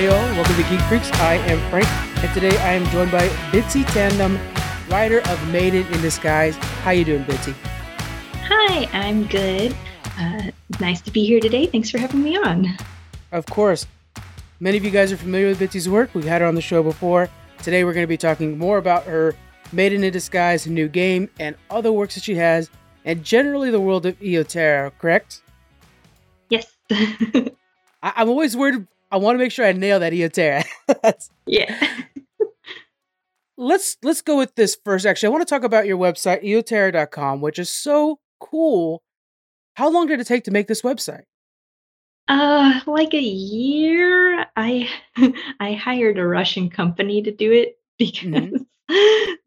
[0.00, 1.12] Hey all, welcome to Geek Freaks.
[1.12, 1.86] I am Frank,
[2.24, 4.38] and today I am joined by Bitsy Tandem,
[4.88, 6.56] writer of Maiden in Disguise.
[6.56, 7.52] How you doing, Bitsy?
[8.48, 9.76] Hi, I'm good.
[10.18, 11.66] Uh, nice to be here today.
[11.66, 12.78] Thanks for having me on.
[13.30, 13.86] Of course.
[14.58, 16.14] Many of you guys are familiar with Bitsy's work.
[16.14, 17.28] We've had her on the show before.
[17.62, 19.34] Today we're going to be talking more about her
[19.70, 22.70] Maiden in Disguise new game and other works that she has,
[23.04, 25.42] and generally the world of Eoterra, correct?
[26.48, 26.74] Yes.
[26.90, 27.50] I-
[28.02, 28.86] I'm always worried.
[29.10, 30.64] I want to make sure I nail that Eoterra.
[31.46, 32.02] yeah.
[33.56, 35.04] let's let's go with this first.
[35.06, 39.02] Actually, I want to talk about your website, eoterra.com, which is so cool.
[39.74, 41.24] How long did it take to make this website?
[42.28, 44.46] Uh, like a year.
[44.56, 44.88] I
[45.60, 48.64] I hired a Russian company to do it because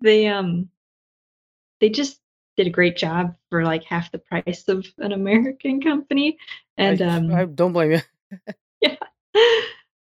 [0.02, 0.70] they um
[1.80, 2.20] they just
[2.58, 6.38] did a great job for like half the price of an American company,
[6.78, 8.00] and I, um I don't blame you.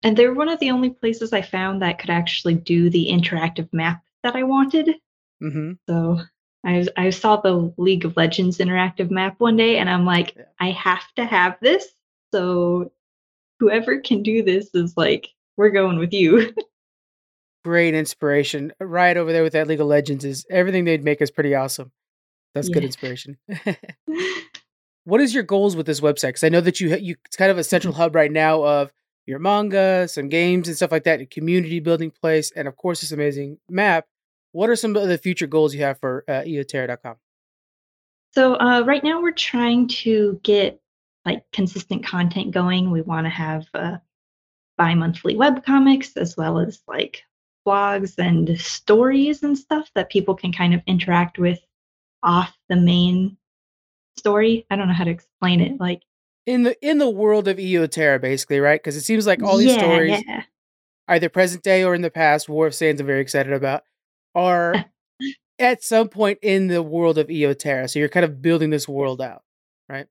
[0.03, 0.09] Yeah.
[0.09, 3.69] And they're one of the only places I found that could actually do the interactive
[3.73, 4.95] map that I wanted.
[5.41, 6.19] hmm So
[6.65, 10.43] I I saw the League of Legends interactive map one day, and I'm like, Yeah.
[10.59, 11.87] I have to have this.
[12.33, 12.91] So
[13.59, 16.53] whoever can do this is like, we're going with you.
[17.65, 18.73] Great inspiration.
[18.79, 21.91] Right over there with that League of Legends is everything they'd make is pretty awesome.
[22.53, 23.37] That's good inspiration.
[25.05, 26.29] what is your goals with this website?
[26.29, 28.91] Because I know that you you it's kind of a central hub right now of
[29.25, 33.01] your manga, some games and stuff like that, a community building place, and of course
[33.01, 34.05] this amazing map.
[34.51, 37.15] What are some of the future goals you have for uh, eoterra.com?
[38.33, 40.81] so uh, right now we're trying to get
[41.25, 42.91] like consistent content going.
[42.91, 43.97] We want to have uh,
[44.77, 47.23] bi-monthly web comics as well as like
[47.65, 51.59] blogs and stories and stuff that people can kind of interact with
[52.23, 53.37] off the main
[54.17, 54.65] story.
[54.69, 55.79] I don't know how to explain it.
[55.79, 56.01] Like
[56.45, 58.81] in the in the world of Eoterra, basically, right?
[58.81, 60.43] Because it seems like all these yeah, stories, yeah.
[61.07, 63.83] either present day or in the past, War of Sands I'm very excited about,
[64.35, 64.85] are
[65.59, 67.89] at some point in the world of Eoterra.
[67.89, 69.43] So you're kind of building this world out,
[69.87, 70.07] right?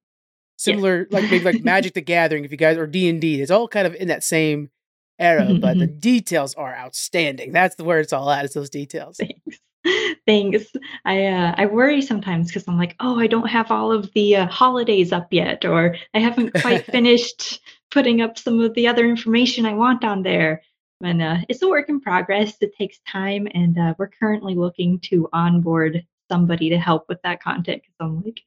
[0.56, 3.50] Similar, like maybe like Magic the Gathering, if you guys or D and D, it's
[3.50, 4.70] all kind of in that same
[5.18, 7.52] era, Mhm, but the details are outstanding.
[7.52, 8.44] That's the where it's all at.
[8.44, 9.18] It's those details.
[9.18, 9.60] Thanks.
[10.26, 10.66] Thanks.
[11.04, 14.36] I uh, I worry sometimes because I'm like, oh, I don't have all of the
[14.36, 17.60] uh, holidays up yet, or I haven't quite finished
[17.90, 20.62] putting up some of the other information I want on there.
[21.02, 22.54] And uh, it's a work in progress.
[22.60, 27.42] It takes time, and uh, we're currently looking to onboard somebody to help with that
[27.42, 28.40] content because I'm like,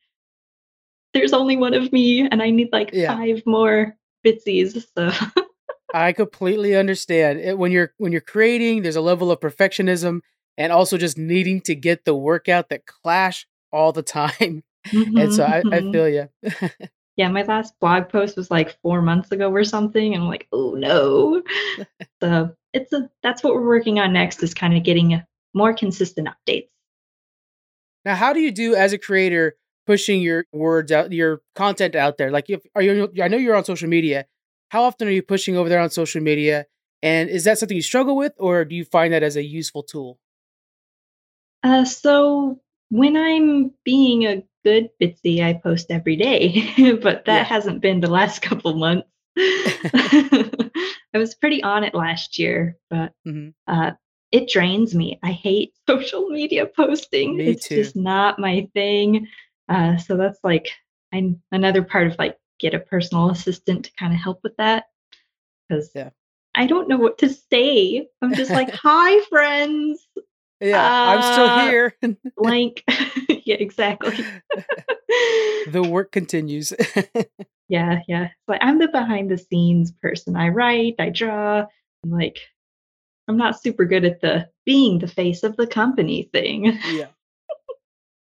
[1.13, 3.15] there's only one of me, and I need like Yeah.
[3.15, 4.85] five more bitsies.
[4.97, 5.11] So
[5.93, 7.39] I completely understand.
[7.39, 10.21] It, when you're when you're creating, there's a level of perfectionism
[10.57, 14.63] and also just needing to get the workout that clash all the time.
[15.17, 15.91] And so I, I Mhm, mhm.
[15.91, 16.29] feel you.
[17.17, 20.47] Yeah, my last blog post was like four months ago or something, and I'm like,
[20.51, 21.41] oh no.
[22.21, 25.23] so it's a that's what we're working on next is kind of getting
[25.53, 26.69] more consistent updates.
[28.03, 29.55] now, how do you do as a creator
[29.87, 32.31] pushing your words out, your content out there?
[32.31, 33.11] Like, if are you?
[33.21, 34.25] I know you're on social media.
[34.69, 36.65] How often are you pushing over there on social media?
[37.01, 39.83] And is that something you struggle with, or do you find that as a useful
[39.83, 40.19] tool?
[41.65, 42.59] Uh, so
[42.89, 46.71] when I'm being a good bitsy, I post every day,
[47.01, 47.43] but that Yeah.
[47.43, 49.07] hasn't been the last couple months.
[49.35, 53.53] I was pretty on it last year, but Mhm.
[53.67, 53.91] uh,
[54.31, 55.19] it drains me.
[55.23, 57.37] I hate social media posting.
[57.37, 57.75] Me it's too.
[57.75, 59.27] just not my thing.
[59.67, 60.69] Uh, so that's like
[61.11, 64.85] I'm another part of like get a personal assistant to kind of help with that
[65.67, 66.11] because Yeah.
[66.53, 68.07] I don't know what to say.
[68.21, 70.07] I'm just like, hi friends,
[70.61, 71.95] Yeah, I'm still Uh, here.
[72.37, 72.83] blank.
[73.45, 74.15] yeah, exactly.
[75.67, 76.73] the work continues.
[77.69, 78.29] yeah, yeah.
[78.47, 80.35] But I'm the behind the scenes person.
[80.35, 81.65] I write, I draw.
[82.03, 82.39] I'm like,
[83.27, 86.65] I'm not super good at the being the face of the company thing.
[86.91, 87.07] yeah.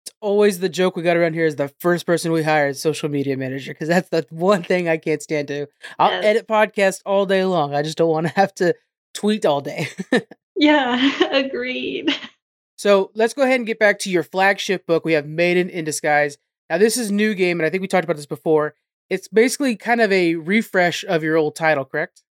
[0.05, 2.81] It's always the joke we got around here is the first person we hire is
[2.81, 5.67] social media manager because that's the one thing I can't stand to.
[5.99, 6.25] I'll Yes.
[6.25, 7.75] edit podcasts all day long.
[7.75, 8.73] I just don't want to have to
[9.13, 9.89] tweet all day.
[10.57, 12.15] Yeah, agreed.
[12.75, 15.05] so let's go ahead and get back to your flagship book.
[15.05, 16.37] We have Maiden in Disguise.
[16.69, 18.75] Now this is new game, and I think we talked about this before.
[19.09, 22.23] It's basically kind of a refresh of your old title, correct?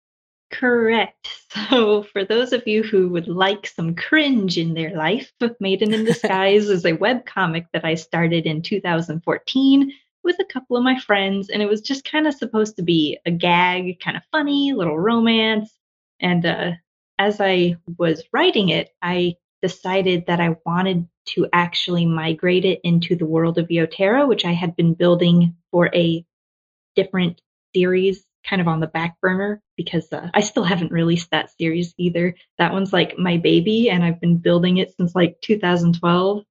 [0.50, 1.28] Correct.
[1.70, 6.04] So, for those of you who would like some cringe in their life, Maiden in
[6.04, 9.92] Disguise is a webcomic that I started in 2014
[10.24, 13.18] with a couple of my friends, and it was just kind of supposed to be
[13.24, 15.72] a gag, kind of funny, little romance.
[16.18, 16.72] And uh,
[17.18, 23.16] as I was writing it, I decided that I wanted to actually migrate it into
[23.16, 26.24] the world of Eoterra, which I had been building for a
[26.94, 27.40] different
[27.74, 31.94] series kind of on the back burner because uh, I still haven't released that series
[31.98, 32.34] either.
[32.58, 36.44] That one's like my baby, and I've been building it since like 2012.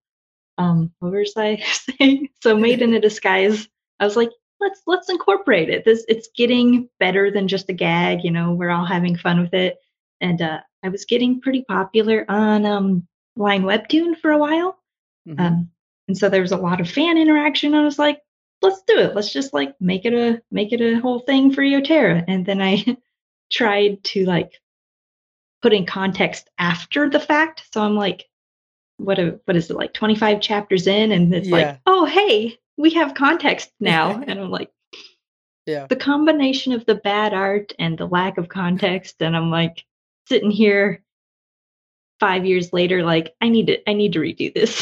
[0.58, 1.64] Um, what was I
[2.00, 2.30] saying?
[2.42, 3.68] So, Maiden in Disguise.
[4.00, 5.86] I was like, let's let's incorporate it.
[5.86, 8.24] This it's getting better than just a gag.
[8.24, 9.78] You know, we're all having fun with it,
[10.24, 14.80] and uh, I was getting pretty popular on um, Line Webtoon for a while.
[15.28, 15.40] Mm-hmm.
[15.40, 15.70] Um,
[16.08, 17.76] and so there was a lot of fan interaction.
[17.76, 18.22] I was like,
[18.62, 19.14] let's do it.
[19.14, 22.24] Let's just like make it a make it a whole thing for Eoterra.
[22.28, 22.98] And then I
[23.52, 24.54] tried to like
[25.62, 27.64] put in context after the fact.
[27.74, 28.26] So I'm like,
[28.98, 31.56] what a, what is it like 25 chapters in and it's yeah.
[31.56, 34.22] like, oh hey, we have context now.
[34.26, 34.72] and I'm like,
[35.66, 35.88] yeah.
[35.88, 39.86] The combination of the bad art and the lack of context, and I'm like
[40.28, 41.04] sitting here
[42.20, 44.80] five years later, like, I need to I need to redo this.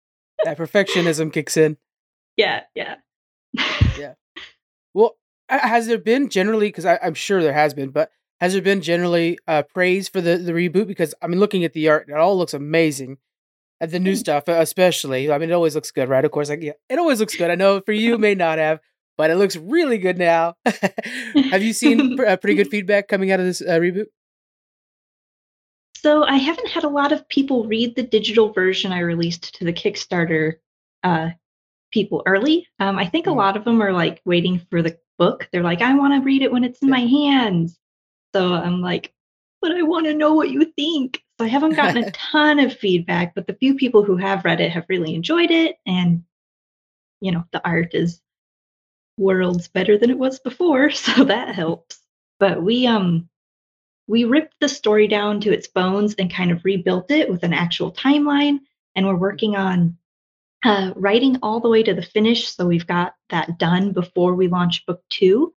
[0.44, 1.76] that perfectionism kicks in.
[2.36, 2.96] Yeah, yeah
[3.98, 4.14] yeah.
[4.92, 5.16] Well,
[5.48, 6.68] has there been generally?
[6.68, 8.10] Because I'm sure there has been, but
[8.40, 10.86] has there been generally uh, praise for the the reboot?
[10.86, 13.18] Because I mean, looking at the art, it all looks amazing.
[13.80, 14.18] At the new mm.
[14.18, 15.30] stuff, especially.
[15.30, 16.24] I mean, it always looks good, right?
[16.24, 17.50] Of course, like yeah, it always looks good.
[17.50, 18.78] I know for you, may not have,
[19.18, 20.54] but it looks really good now.
[20.64, 24.06] have you seen uh, pretty good feedback coming out of this uh, reboot?
[26.04, 29.64] So I haven't had a lot of people read the digital version I released to
[29.64, 30.56] the Kickstarter
[31.02, 31.30] uh,
[31.90, 32.68] people early.
[32.78, 33.36] Um, I think a mm.
[33.36, 35.48] lot of them are like waiting for the book.
[35.50, 37.78] They're like, I want to read it when it's in my hands.
[38.34, 39.14] So I'm like,
[39.62, 41.22] but I want to know what you think.
[41.38, 44.60] So I haven't gotten a ton of feedback, but the few people who have read
[44.60, 45.76] it have really enjoyed it.
[45.86, 46.24] And,
[47.22, 48.20] you know, the art is
[49.16, 50.90] worlds better than it was before.
[50.94, 51.98] So that helps.
[52.38, 53.30] But we, um,
[54.06, 57.52] we ripped the story down to its bones and kind of rebuilt it with an
[57.52, 58.58] actual timeline.
[58.94, 59.96] And we're working on
[60.64, 62.48] uh, writing all the way to the finish.
[62.48, 65.54] So we've got that done before we launch book two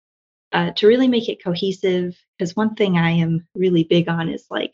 [0.51, 2.15] uh, to really make it cohesive.
[2.37, 4.73] Because one thing I am really big on is like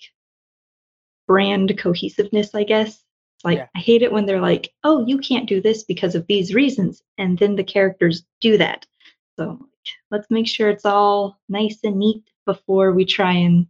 [1.28, 2.90] brand cohesiveness, I guess.
[2.90, 3.68] It's like, yeah.
[3.76, 7.02] I hate it when they're like, oh, you can't do this because of these reasons.
[7.18, 8.86] And then the characters do that.
[9.40, 9.66] So
[10.12, 13.66] let's make sure it's all nice and neat before we try and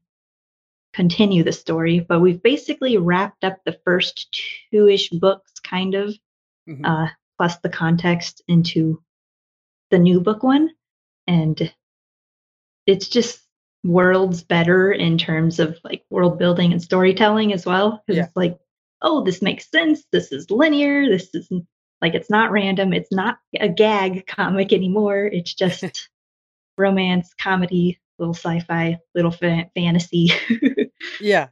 [0.91, 1.99] continue the story.
[1.99, 4.35] But we've basically wrapped up the first
[4.71, 6.15] two ish books, kind of
[6.67, 6.83] mm-hmm.
[6.83, 9.03] uh, plus the context into
[9.91, 10.71] the new book one.
[11.27, 11.71] And
[12.87, 13.39] it's just
[13.83, 18.01] worlds better in terms of like world building and storytelling as well.
[18.07, 18.25] Because yeah.
[18.25, 18.57] it's like,
[19.03, 20.03] oh, this makes sense.
[20.11, 21.07] This is linear.
[21.07, 21.51] This is
[22.01, 22.93] like, it's not random.
[22.93, 25.25] It's not a gag comic anymore.
[25.25, 26.09] It's just
[26.79, 30.31] romance, comedy, little sci-fi, little fa- fantasy.
[31.19, 31.47] yeah,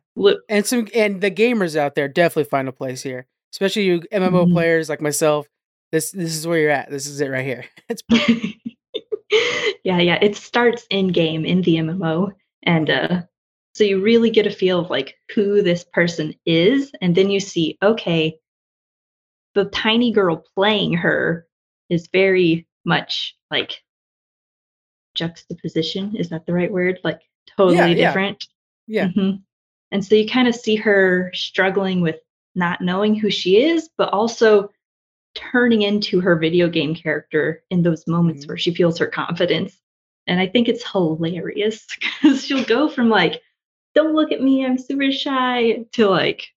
[0.47, 4.43] and some and the gamers out there definitely find a place here especially you MMO
[4.43, 4.53] mm-hmm.
[4.53, 5.47] players like myself.
[5.91, 6.89] This this is where you're at.
[6.89, 7.65] This is it right here.
[7.89, 8.03] It's
[9.83, 10.19] yeah, yeah.
[10.21, 12.31] It starts in game in the MMO,
[12.63, 13.21] and uh,
[13.73, 17.39] so you really get a feel of like who this person is, and then you
[17.39, 18.37] see, okay,
[19.55, 21.47] the tiny girl playing her
[21.89, 23.81] is very much like
[25.19, 26.15] juxtaposition.
[26.15, 26.99] Is that the right word?
[27.03, 27.21] Like
[27.57, 28.47] totally yeah, different.
[28.87, 29.07] Yeah.
[29.09, 29.37] Mm-hmm.
[29.91, 32.15] And so you kind of see her struggling with
[32.55, 34.71] not knowing who she is, but also
[35.35, 38.51] turning into her video game character in those moments mm-hmm.
[38.51, 39.77] where she feels her confidence.
[40.25, 41.85] And I think it's hilarious
[42.21, 43.41] because she'll go from like,
[43.95, 46.47] don't look at me, I'm super shy, to like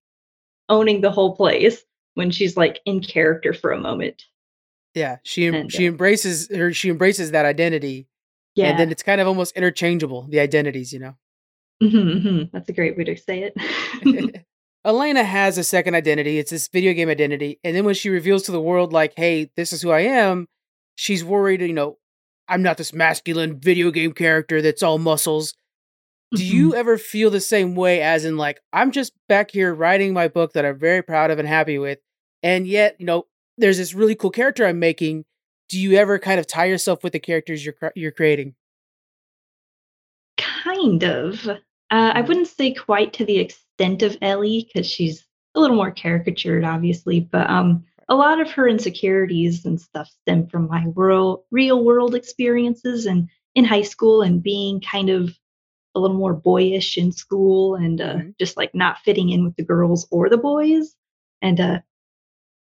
[0.68, 1.82] owning the whole place
[2.14, 4.24] when she's like in character for a moment.
[4.94, 8.08] Yeah, she and, she uh, embraces her she embraces that identity.
[8.54, 8.66] Yeah.
[8.66, 11.14] And then it's kind of almost interchangeable, the identities, you know.
[11.82, 12.42] Mm-hmm, mm-hmm.
[12.52, 14.44] That's a great way to say it.
[14.84, 16.38] Elena has a second identity.
[16.38, 17.60] It's this video game identity.
[17.62, 20.48] And then when she reveals to the world, like, hey, this is who I am,
[20.96, 21.98] she's worried, you know,
[22.48, 25.54] I'm not this masculine video game character that's all muscles.
[26.34, 26.78] Do you mm-hmm.
[26.78, 30.54] ever feel the same way as in, like, I'm just back here writing my book
[30.54, 31.98] that I'm very proud of and happy with.
[32.42, 33.26] And yet, you know,
[33.58, 35.24] there's this really cool character I'm making.
[35.72, 38.54] Do you ever kind of tie yourself with the characters you're you're creating?
[40.36, 41.48] Kind of.
[41.48, 41.56] Uh,
[41.90, 42.28] I mm-hmm.
[42.28, 45.24] wouldn't say quite to the extent extent of Ellie because she's
[45.54, 50.46] a little more caricatured, obviously, but um, a lot of her insecurities and stuff stem
[50.46, 55.36] from my world, real world experiences and in high school and being kind of
[55.94, 58.30] a little more boyish in school and uh, mm-hmm.
[58.38, 60.94] just like not fitting in with the girls or the boys.
[61.42, 61.80] And uh,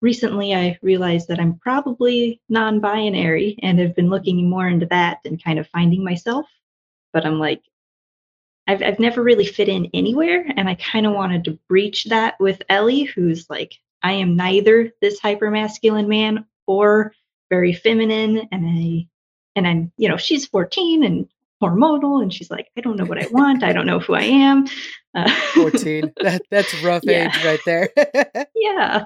[0.02, 5.18] recently I realized that I'm probably non binary and have been looking more into that
[5.24, 6.46] and kind of finding myself.
[7.12, 7.62] But I'm like,
[8.66, 12.38] I've I've never really fit in anywhere, and I kind of wanted to breach that
[12.38, 17.14] with Ellie, who's like, I am neither this hyper masculine man or
[17.50, 19.08] very feminine, and I
[19.56, 21.28] and I'm you know she's 14 and
[21.62, 23.62] hormonal and she's like, I don't know what I want.
[23.62, 24.66] I don't know who I am.
[25.14, 26.12] Uh, 14.
[26.22, 27.26] That, that's rough yeah.
[27.26, 27.88] age right there.
[28.56, 29.04] yeah.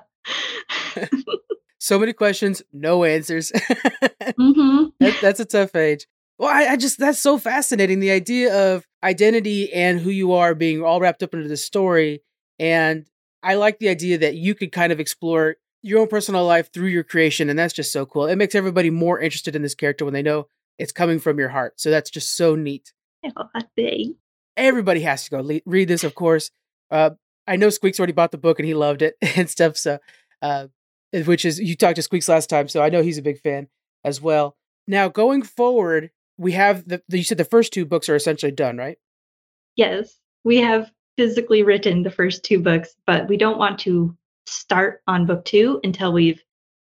[1.78, 3.52] so many questions, no answers.
[3.54, 4.84] mm-hmm.
[5.00, 6.06] that, that's a tough age.
[6.38, 8.00] Well, I, I, just, that's so fascinating.
[8.00, 12.22] The idea of identity and who you are being all wrapped up into the story.
[12.58, 13.06] And
[13.42, 16.88] I like the idea that you could kind of explore your own personal life through
[16.88, 17.48] your creation.
[17.48, 18.26] And that's just so cool.
[18.26, 21.48] It makes everybody more interested in this character when they know it's coming from your
[21.48, 21.80] heart.
[21.80, 22.92] So that's just so neat.
[23.36, 24.16] Oh, thanks.
[24.56, 26.52] Everybody has to go le- read this, of course.
[26.92, 27.10] Uh,
[27.46, 29.76] I know Squeaks already bought the book and he loved it and stuff.
[29.76, 29.98] So,
[30.42, 30.66] uh,
[31.12, 33.68] which is you talked to Squeaks last time, so I know he's a big fan
[34.04, 34.56] as well.
[34.86, 38.52] Now, going forward, we have the, the you said the first two books are essentially
[38.52, 38.98] done, right?
[39.76, 45.02] Yes, we have physically written the first two books, but we don't want to start
[45.06, 46.42] on book two until we've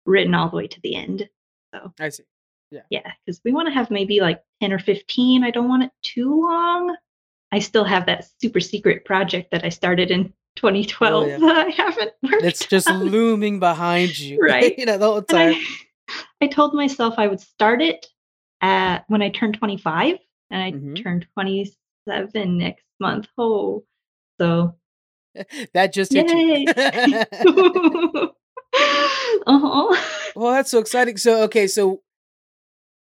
[0.06, 1.28] written all the way to the end.
[1.74, 2.24] So I see.
[2.70, 2.80] Yeah.
[2.88, 5.44] Yeah, because we want to have maybe like 10 or 15.
[5.44, 6.96] I don't want it too long.
[7.52, 11.38] I still have that super secret project that I started in 2012 oh, yeah.
[11.38, 13.04] that I haven't worked It's just on.
[13.04, 14.38] looming behind you.
[14.42, 14.76] Right.
[14.76, 15.54] you know, the whole time.
[15.54, 18.06] I, I, told myself I would start it
[18.60, 20.18] at when I turned 25
[20.50, 20.94] and I mm-hmm.
[20.94, 23.28] turned 27 next month.
[23.38, 23.84] Oh,
[24.40, 24.74] so
[25.74, 26.66] that just hit Yay.
[29.46, 30.02] uh-huh.
[30.34, 31.16] Well, that's so exciting.
[31.16, 32.02] So, okay, so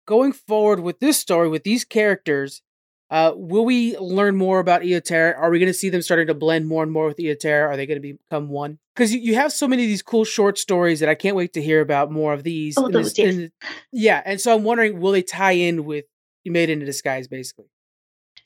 [0.07, 2.61] going forward with this story with these characters,
[3.11, 5.37] uh, will we learn more about Eoterra?
[5.37, 7.67] Are we going to see them starting to blend more and more with Eoterra?
[7.67, 8.79] Are they going to become one?
[8.95, 11.51] Because you, you have so many of these cool short stories that I can't wait
[11.53, 12.77] to hear about more of these.
[12.77, 13.51] Oh, those, this,
[13.91, 16.05] yeah, and so I'm wondering, will they tie in with
[16.45, 17.65] You Maiden in Disguise, basically?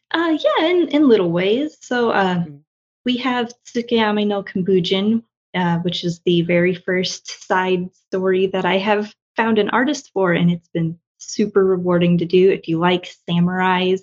[0.10, 1.78] Uh, yeah, in, in little ways.
[1.82, 2.58] So uh, mm-hmm.
[3.06, 5.22] we have Tsukayami no Kambujin,
[5.54, 10.34] uh, which is the very first side story that I have found an artist for,
[10.34, 14.02] and it's been super rewarding to do if you like samurais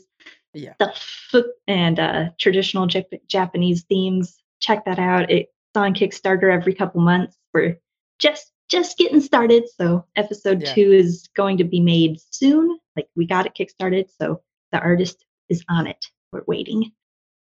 [0.54, 0.74] yeah.
[0.74, 1.34] stuff
[1.66, 4.36] and uh, traditional Jap- Japanese themes.
[4.60, 5.30] Check that out.
[5.30, 7.36] It's on Kickstarter every couple months.
[7.52, 7.78] We're
[8.18, 10.74] just just getting started, so episode yeah.
[10.74, 12.78] two is going to be made soon.
[12.96, 14.40] Like we got it kickstarted, so
[14.70, 16.06] the artist is on it.
[16.32, 16.92] We're waiting,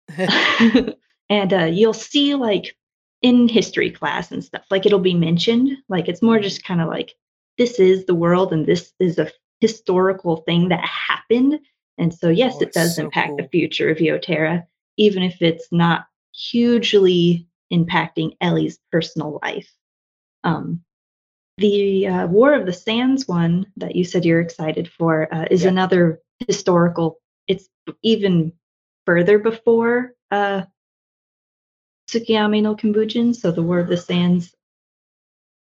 [1.30, 2.76] and uh, you'll see like
[3.22, 4.66] in history class and stuff.
[4.70, 5.78] Like it'll be mentioned.
[5.88, 6.44] Like it's more mm-hmm.
[6.44, 7.14] just kind of like
[7.58, 11.60] this is the world and this is a historical thing that happened
[11.98, 13.38] and so, yes, oh, it does so impact cool.
[13.38, 14.66] the future of Eoterra,
[14.98, 19.72] even if it's not hugely impacting Ellie's personal life.
[20.44, 20.84] Um,
[21.58, 25.64] the uh, War of the Sands one that you said you're excited for uh, is
[25.64, 25.70] yeah.
[25.70, 27.20] another historical.
[27.48, 27.70] It's
[28.02, 28.54] even
[29.06, 30.64] further before uh,
[32.10, 33.36] Tsukayami no Kambujin.
[33.36, 34.54] So the War of the Sands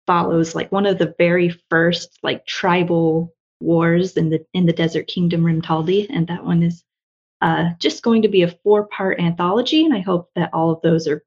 [0.06, 5.06] follows like one of the very first like tribal wars in the in the desert
[5.06, 6.84] kingdom Rimtaldi, and that one is
[7.40, 10.82] uh, just going to be a four part anthology, and I hope that all of
[10.82, 11.24] those are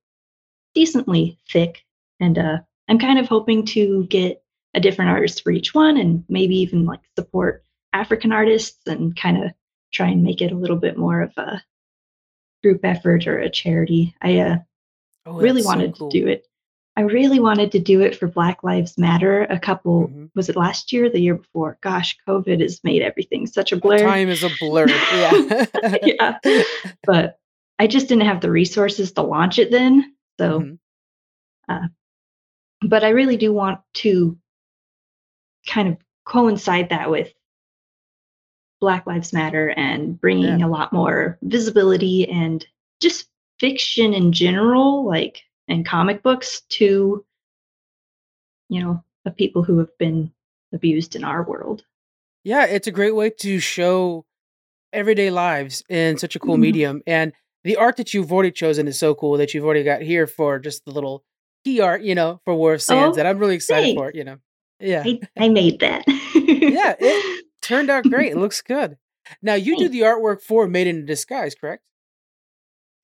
[0.73, 1.83] decently thick.
[2.19, 6.23] And uh, I'm kind of hoping to get a different artist for each one, and
[6.29, 9.51] maybe even like support African artists and kind of
[9.93, 11.61] try and make it a little bit more of a
[12.63, 14.15] group effort or a charity.
[14.21, 14.57] I uh,
[15.25, 16.11] oh, really wanted so cool.
[16.11, 16.45] to do it
[16.97, 20.25] I really wanted to do it for Black Lives Matter a couple mm-hmm.
[20.35, 21.77] was it last year the year before?
[21.81, 23.99] Gosh, COVID has made everything such a blur.
[23.99, 24.87] Time is a blur.
[25.13, 25.67] Yeah.
[26.03, 26.63] yeah.
[27.03, 27.39] But
[27.79, 30.13] I just didn't have the resources to launch it then.
[30.39, 31.73] So mm-hmm.
[31.73, 31.87] uh,
[32.81, 34.37] but I really do want to
[35.67, 37.31] kind of coincide that with
[38.81, 40.65] Black Lives Matter and bringing yeah.
[40.65, 42.65] a lot more visibility and
[42.99, 43.27] just
[43.59, 47.25] fiction in general like and comic books to
[48.69, 50.31] you know the people who have been
[50.73, 51.83] abused in our world.
[52.43, 54.25] Yeah it's a great way to show
[54.93, 56.61] everyday lives in such a cool mm-hmm.
[56.61, 60.01] medium and the art that you've already chosen is so cool that you've already got
[60.01, 61.23] here for just the little
[61.63, 63.99] key art you know for war of sands oh, and i'm really excited thanks.
[63.99, 64.37] for it you know.
[64.79, 65.03] Yeah.
[65.05, 66.03] I, I made that.
[66.07, 68.31] Yeah it turned out great.
[68.31, 68.97] It looks good.
[69.41, 69.83] Now you thanks.
[69.83, 71.83] do the artwork for Maiden in Disguise correct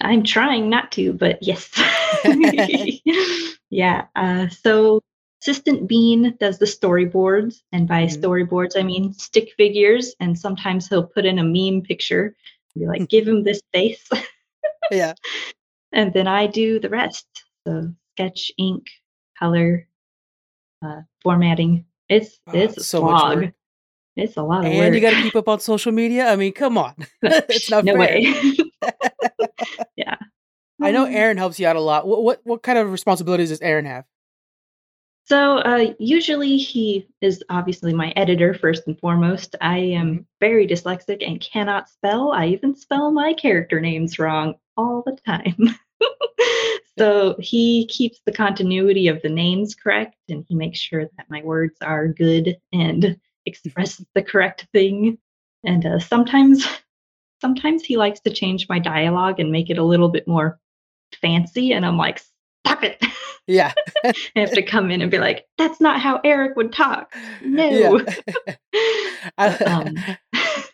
[0.01, 1.71] I'm trying not to, but yes.
[3.69, 4.05] yeah.
[4.15, 5.01] Uh, so
[5.41, 8.21] Assistant Bean does the storyboards, and by mm-hmm.
[8.21, 12.35] storyboards I mean stick figures, and sometimes he'll put in a meme picture,
[12.77, 14.07] be like, "Give him this face."
[14.91, 15.13] yeah.
[15.93, 17.25] And then I do the rest.
[17.65, 18.87] So sketch, ink,
[19.39, 19.87] color,
[20.85, 21.85] uh, formatting.
[22.09, 23.53] It's oh, it's a so slog.
[24.17, 24.85] It's a lot of and work.
[24.87, 26.27] And you got to keep up on social media.
[26.27, 27.99] I mean, come on, it's not no fair.
[27.99, 28.57] way.
[30.81, 32.07] I know Aaron helps you out a lot.
[32.07, 34.05] What, what what kind of responsibilities does Aaron have?
[35.25, 39.55] So uh, usually he is obviously my editor first and foremost.
[39.59, 40.21] I am Mm-hmm.
[40.39, 42.31] very dyslexic and cannot spell.
[42.31, 45.75] I even spell my character names wrong all the time.
[46.97, 51.41] so he keeps the continuity of the names correct and he makes sure that my
[51.43, 55.17] words are good and express the correct thing.
[55.65, 56.65] And uh, sometimes
[57.41, 60.59] sometimes he likes to change my dialogue and make it a little bit more
[61.21, 62.21] fancy and I'm like,
[62.65, 63.03] "Stop it."
[63.47, 63.71] Yeah.
[64.05, 67.15] I have to come in and be like, that's not how Eric would talk.
[67.41, 67.69] No.
[67.69, 68.55] Yeah.
[69.65, 69.95] Um,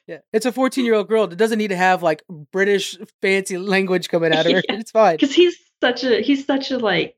[0.07, 0.17] yeah.
[0.33, 4.09] It's a 14 year old girl that doesn't need to have like British fancy language
[4.09, 4.61] coming out of her.
[4.67, 4.79] Yeah.
[4.79, 5.15] It's fine.
[5.15, 7.15] Because he's such a he's such a like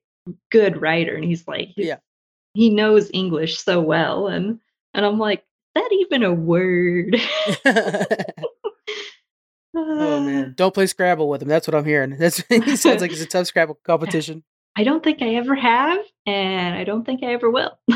[0.52, 1.98] good writer and he's like he's- Yeah.
[2.54, 4.60] he knows English so well and
[4.94, 7.16] and I'm like, that even a word?
[9.76, 10.54] Oh man.
[10.56, 11.48] Don't play Scrabble with him.
[11.48, 12.18] That's what I'm hearing.
[12.18, 14.44] That's he sounds like it's a tough Scrabble competition.
[14.78, 17.78] I don't think I ever have, and I don't think I ever will.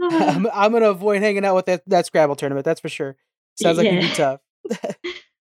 [0.00, 2.64] I'm, I'm gonna avoid hanging out with that, that Scrabble tournament.
[2.64, 3.16] That's for sure.
[3.60, 4.40] Sounds like it'd be tough.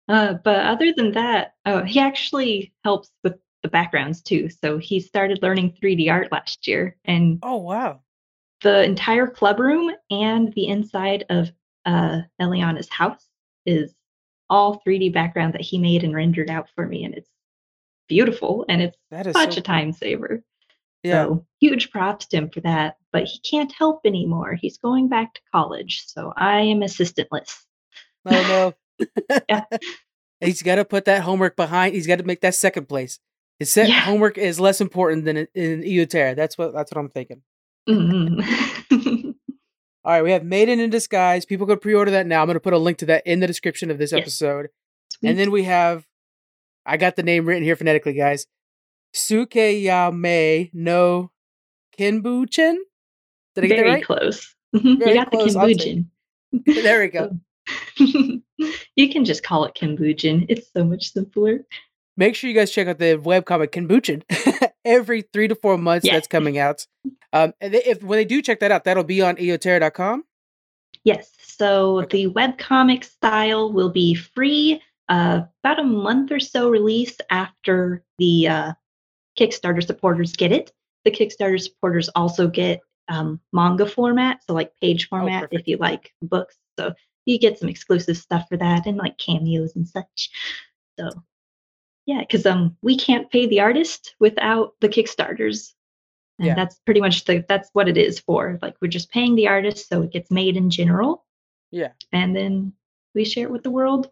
[0.08, 4.48] Uh, but other than that, oh, he actually helps with the backgrounds too.
[4.48, 8.00] So he started learning 3D art last year, and Oh wow.
[8.62, 11.50] the entire club room and the inside of
[11.84, 13.25] uh, Eliana's house
[13.66, 13.94] is
[14.48, 17.28] all 3D background that he made and rendered out for me, and it's
[18.08, 20.42] beautiful and it's That is such so a time saver.
[21.02, 21.24] Yeah.
[21.24, 22.96] So huge props to him for that.
[23.12, 24.54] But he can't help anymore.
[24.54, 27.66] He's going back to college, so I am assistantless.
[28.24, 29.06] Oh no.
[29.48, 29.64] Yeah.
[30.40, 31.94] He's got to put that homework behind.
[31.94, 33.18] He's got to make that second place.
[33.58, 34.00] His set Yeah.
[34.00, 36.36] homework is less important than in, in.
[36.36, 37.42] That's what that's what I'm thinking.
[37.88, 38.42] Mhm.
[40.06, 41.44] All right, we have Maiden in Disguise.
[41.44, 42.40] People could pre-order that now.
[42.40, 44.20] I'm going to put a link to that in the description of this Yes.
[44.20, 44.68] episode.
[45.10, 45.30] Sweet.
[45.30, 46.06] And then we have,
[46.86, 48.46] I got the name written here phonetically, guys.
[49.16, 51.32] Sukeyame no
[51.98, 52.76] Kinbuchen.
[53.56, 54.04] Did I get very that right?
[54.04, 54.54] close.
[54.76, 56.06] Mhm, Very you got close, the Kimbujin.
[56.66, 57.30] There we go.
[58.94, 60.46] you can just call it Kimbujin.
[60.48, 61.66] It's so much simpler.
[62.16, 64.22] Make sure you guys check out the webcomic Kinbuchen
[64.84, 66.06] every three to four months.
[66.06, 66.12] Yeah.
[66.14, 66.86] That's coming out.
[67.44, 70.24] Um, and they- if when they do check that out, that'll be on eoterra.com.
[71.04, 71.30] Yes.
[71.42, 78.04] So the webcomic style will be free uh, about a month or so release after
[78.18, 78.72] the uh,
[79.38, 80.72] Kickstarter supporters get it.
[81.04, 86.12] The Kickstarter supporters also get um, manga format, so like page format if you like
[86.22, 86.56] books.
[86.76, 86.92] So
[87.24, 90.30] you get some exclusive stuff for that and like cameos and such.
[90.98, 91.10] So
[92.06, 95.72] yeah, because um we can't pay the artist without the Kickstarters.
[96.38, 96.54] And Yeah.
[96.54, 98.58] that's pretty much the that's what it is for.
[98.62, 101.24] Like we're just paying the artist so it gets made in general
[101.70, 102.72] Yeah, and then
[103.14, 104.10] we share it with the world.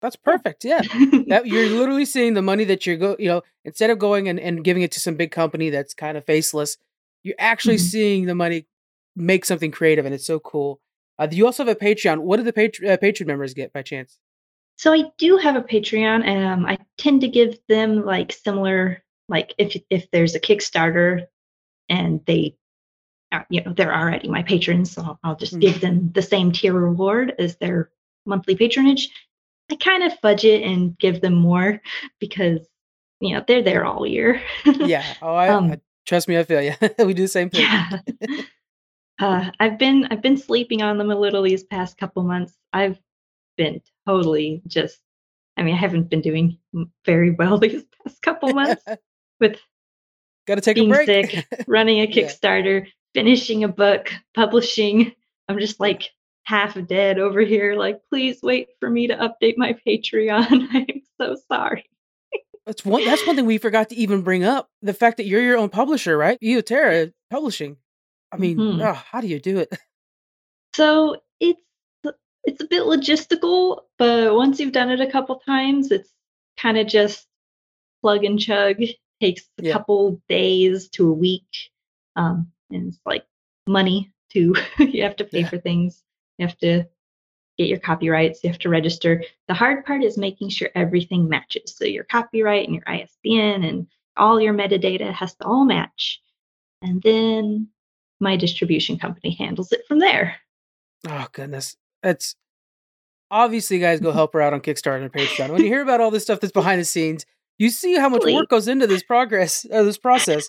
[0.00, 0.64] that's perfect.
[0.64, 0.82] Yeah.
[1.28, 4.38] that you're literally seeing the money that you're go you know instead of going and,
[4.38, 6.76] and giving it to some big company that's kind of faceless
[7.24, 7.90] you're actually Mhm.
[7.90, 8.66] seeing the money
[9.16, 10.80] make something creative and it's so cool
[11.18, 13.82] uh, you also have a patreon what do the patr- uh, patreon members get by
[13.82, 14.18] chance
[14.76, 19.02] so I do have a Patreon, and um, I tend to give them like similar,
[19.28, 21.26] like if if there's a Kickstarter,
[21.88, 22.56] and they,
[23.32, 25.60] are, you know, they're already my patrons, so I'll, I'll just Mhm.
[25.60, 27.90] give them the same tier reward as their
[28.26, 29.10] monthly patronage.
[29.70, 31.80] I kind of fudge it and give them more
[32.20, 32.66] because
[33.20, 34.40] you know they're there all year.
[34.64, 36.72] yeah oh I, Um, I trust me i feel you
[37.04, 38.00] we do the same thing Yeah.
[39.20, 42.54] uh, I've been I've been sleeping on them a little these past couple months.
[42.72, 42.98] I've
[43.56, 44.98] been totally just
[45.56, 46.58] I mean I haven't been doing
[47.04, 48.82] very well these past couple months
[49.40, 49.56] with
[50.46, 52.14] gotta take being a break sick, running a Yeah.
[52.26, 55.12] Kickstarter, finishing a book, publishing.
[55.48, 56.10] I'm just like
[56.44, 57.74] half dead over here.
[57.74, 60.68] Like, please wait for me to update my Patreon.
[60.72, 61.84] I'm so sorry.
[62.66, 65.42] that's one that's one thing we forgot to even bring up the fact that you're
[65.42, 67.76] your own publisher right eoterra publishing
[68.30, 68.82] i mean Mhm.
[68.82, 69.70] oh, how do you do it
[70.74, 71.60] So it's
[72.44, 76.10] it's a bit logistical, but once you've done it a couple times, it's
[76.56, 77.26] kind of just
[78.02, 78.76] plug and chug.
[79.20, 79.72] Takes a Yeah.
[79.72, 81.70] couple days to a week,
[82.16, 83.24] um, and it's like
[83.66, 85.48] money to you have to pay Yeah.
[85.48, 86.02] for things.
[86.38, 86.84] You have to
[87.58, 88.44] get your copyrights.
[88.44, 89.24] You have to register.
[89.48, 91.74] The hard part is making sure everything matches.
[91.76, 96.20] So your copyright and your ISBN and all your metadata has to all match,
[96.82, 97.68] and then
[98.20, 100.36] my distribution company handles it from there.
[101.08, 102.36] Oh goodness, it's
[103.30, 105.50] obviously guys go help her out on Kickstarter and Patreon.
[105.50, 107.26] When you hear about all this stuff that's behind the scenes,
[107.58, 108.34] you see how much Please.
[108.34, 110.48] work goes into this progress, uh, this process.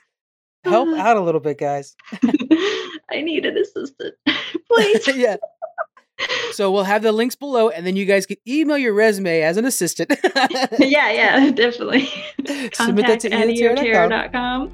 [0.63, 1.95] Help out a little bit, guys.
[3.11, 4.15] I need an assistant.
[4.71, 5.07] Please.
[5.15, 5.37] yeah,
[6.51, 9.57] So we'll have the links below, and then you guys can email your resume as
[9.57, 10.11] an assistant.
[10.79, 12.09] yeah, yeah, definitely.
[12.73, 14.71] Submit that to eoterra.com.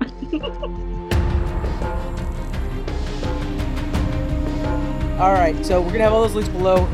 [5.20, 6.86] All right, so we're gonna have all those links below.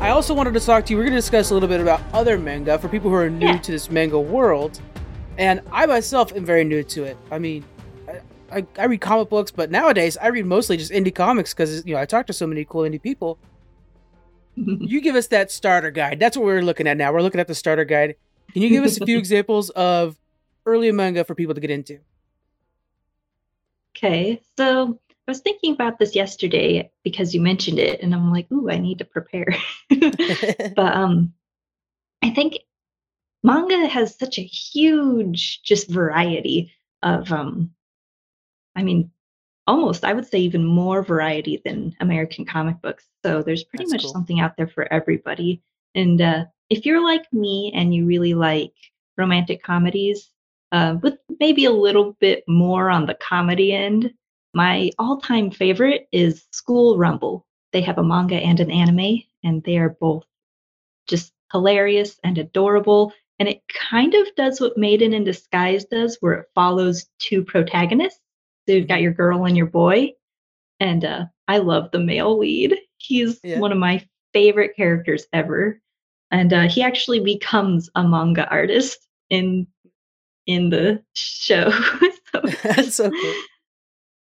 [0.00, 0.96] I also wanted to talk to you.
[0.98, 3.58] We're gonna discuss a little bit about other manga for people who are new Yeah.
[3.58, 4.80] to this manga world,
[5.36, 7.18] and I myself am very new to it.
[7.30, 7.64] I mean,
[8.08, 8.20] I,
[8.60, 11.94] I, I read comic books, but nowadays I read mostly just indie comics because you
[11.94, 13.38] know I talk to so many cool indie people.
[14.56, 16.18] You give us that starter guide.
[16.18, 17.12] That's what we're looking at now.
[17.12, 18.16] We're looking at the starter guide.
[18.52, 20.18] Can you give us a few examples of
[20.66, 21.98] early manga for people to get into?
[23.96, 24.98] Okay, so
[25.30, 28.78] I was thinking about this yesterday because you mentioned it, and I'm like, ooh, I
[28.78, 29.46] need to prepare.
[29.88, 31.34] but um,
[32.20, 32.58] I think
[33.44, 36.72] manga has such a huge just variety
[37.04, 37.70] of um,
[38.74, 39.12] I mean,
[39.68, 43.04] almost I would say even more variety than American comic books.
[43.24, 44.12] So there's pretty That's much cool.
[44.12, 45.62] something out there for everybody.
[45.94, 48.74] And uh, if you're like me and you really like
[49.16, 50.28] romantic comedies,
[50.72, 54.12] uh, with maybe a little bit more on the comedy end,
[54.54, 57.46] my all-time favorite is School Rumble.
[57.72, 60.24] They have a manga and an anime, and they are both
[61.06, 63.12] just hilarious and adorable.
[63.38, 68.20] And it kind of does what Maiden in Disguise does, where it follows two protagonists.
[68.68, 70.12] So you've got your girl and your boy.
[70.78, 72.76] And uh, I love the male lead.
[72.98, 73.58] He's Yeah.
[73.60, 75.80] one of my favorite characters ever.
[76.30, 78.98] And uh, he actually becomes a manga artist
[79.30, 79.66] in
[80.46, 81.70] in the show.
[82.32, 83.34] so That's so cool.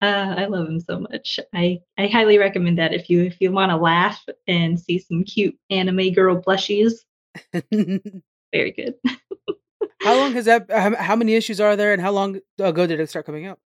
[0.00, 1.40] Uh, I love him so much.
[1.54, 5.24] I, I highly recommend that if you if you want to laugh and see some
[5.24, 6.92] cute anime girl blushies.
[8.52, 8.94] Very good.
[10.02, 10.70] how long has that?
[10.70, 13.58] How, how many issues are there, and how long ago did it start coming out?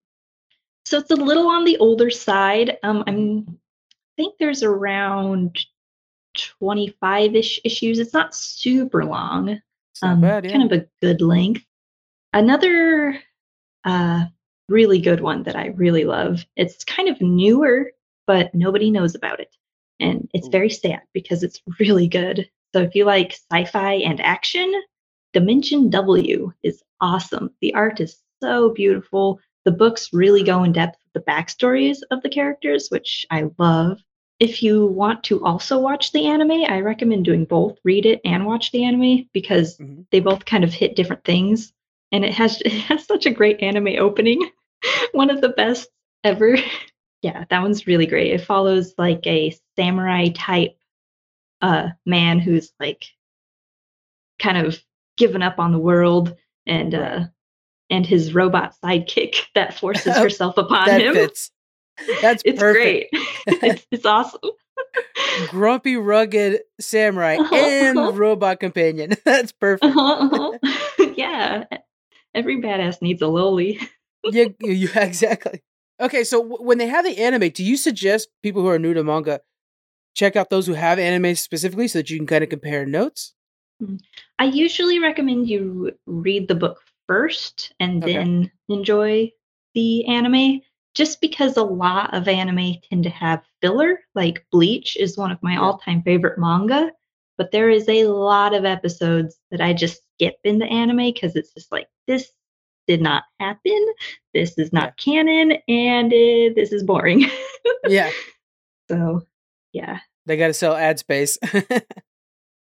[0.84, 2.78] So it's a little on the older side.
[2.82, 5.58] Um, I'm I think there's around
[6.60, 7.98] 25-ish issues.
[7.98, 9.48] It's not super long.
[9.50, 10.52] It's not Um, bad, yeah.
[10.52, 11.64] kind of a good length.
[12.32, 13.18] Another
[13.84, 14.26] uh,
[14.72, 16.44] really good one that I really love.
[16.56, 17.92] It's kind of newer,
[18.26, 19.54] but nobody knows about it,
[20.00, 22.48] and it's very sad because it's really good.
[22.74, 24.72] So if you like sci-fi and action,
[25.32, 27.50] Dimension W is awesome.
[27.60, 29.40] The art is so beautiful.
[29.64, 34.00] The books really go in depth with the backstories of the characters, which I love.
[34.40, 37.78] If you want to also watch the anime, I recommend doing both.
[37.84, 40.06] Read it and watch the anime because Mhm.
[40.10, 41.72] they both kind of hit different things.
[42.10, 44.50] And it has it has such a great anime opening.
[45.12, 45.88] One of the best
[46.24, 46.56] ever.
[47.24, 48.32] Yeah, that one's really great.
[48.32, 50.76] It follows like a samurai type
[51.60, 53.04] uh man who's like
[54.40, 54.82] kind of
[55.16, 56.34] given up on the world
[56.66, 57.20] and uh
[57.90, 61.14] and his robot sidekick that forces herself upon that him.
[61.14, 61.52] fits.
[62.20, 63.12] That's it's perfect.
[63.12, 63.24] great.
[63.62, 64.40] it's, it's awesome.
[65.48, 68.12] Grumpy, rugged samurai Uh-huh, and uh-huh.
[68.14, 69.12] robot companion.
[69.24, 69.84] That's perfect.
[69.96, 71.12] Uh-huh, uh-huh.
[71.16, 71.64] yeah.
[72.34, 73.78] Every badass needs a loli.
[74.24, 75.62] Yeah, you, exactly.
[76.00, 78.94] Okay, so w- when they have the anime, do you suggest people who are new
[78.94, 79.40] to manga
[80.14, 83.34] check out those who have anime specifically so that you can kind of compare notes?
[83.80, 83.96] Hmm.
[84.38, 88.12] I usually recommend you read the book first and Okay.
[88.14, 89.30] then enjoy
[89.74, 90.60] the anime
[90.94, 95.42] just because a lot of anime tend to have filler like bleach is one of
[95.42, 95.60] my Yeah.
[95.60, 96.92] all-time favorite manga
[97.38, 101.34] but there is a lot of episodes that i just skip in the anime because
[101.34, 102.30] it's just like this
[102.88, 103.86] did not happen
[104.34, 107.24] this is not canon and uh, this is boring
[107.88, 108.10] Yeah,
[108.90, 109.22] so
[109.72, 111.38] yeah they got to sell ad space.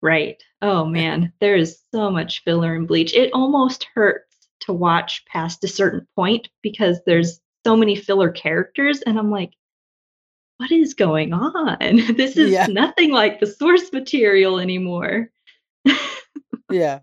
[0.02, 0.42] Right.
[0.62, 3.12] Oh man, there is so much filler in Bleach.
[3.14, 9.02] It almost hurts to watch past a certain point because there's so many filler characters
[9.02, 9.52] and I'm like
[10.56, 11.76] what is going on?
[12.16, 12.66] This is Yeah.
[12.66, 15.30] nothing like the source material anymore.
[16.70, 17.00] yeah.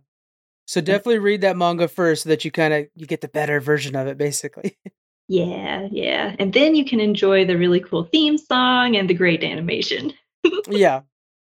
[0.68, 3.62] So definitely read that manga first so that you kind of you get the better
[3.62, 4.78] version of it basically.
[5.30, 6.36] yeah, yeah.
[6.40, 10.14] And then you can enjoy the really cool theme song and the great animation.
[10.70, 11.02] yeah.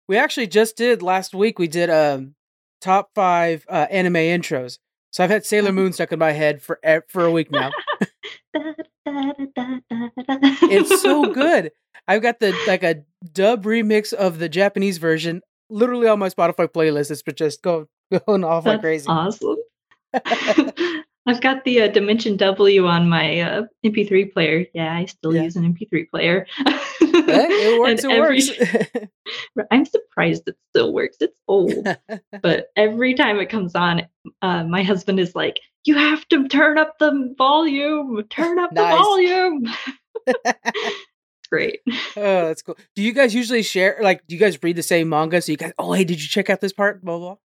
[0.06, 2.34] We actually just did last week we did um
[2.82, 4.78] top 5 uh, anime intros.
[5.10, 7.70] So I've had Sailor Moon stuck in my head for for a week now.
[10.68, 11.70] It's so good.
[12.08, 16.68] I've got the like a dub remix of the Japanese version literally on my Spotify
[16.68, 17.10] playlist.
[17.10, 17.88] It's just go
[18.26, 19.06] going off like crazy.
[19.08, 19.56] awesome.
[21.28, 24.64] I've got the uh, Dimension W on my uh, MP3 player.
[24.74, 25.42] Yeah, I still Yeah.
[25.42, 26.46] use an MP3 player.
[27.00, 28.04] It works.
[28.04, 28.42] It every-
[28.94, 29.66] works.
[29.72, 31.16] I'm surprised it still works.
[31.20, 31.86] It's old,
[32.42, 34.02] but every time it comes on,
[34.42, 38.22] uh, my husband is like, "You have to turn up the volume.
[38.30, 38.92] Turn up Nice.
[38.92, 39.66] the volume."
[40.44, 41.80] it's great.
[42.16, 42.76] Oh, that's cool.
[42.94, 43.98] Do you guys usually share?
[44.00, 45.40] Like, do you guys read the same manga?
[45.42, 47.02] So you guys, oh, hey, did you check out this part?
[47.04, 47.36] Blah blah.